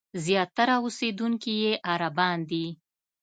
[0.25, 2.65] زیاتره اوسېدونکي یې عربان دي.